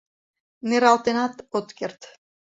[0.69, 2.01] Нералтенат от керт...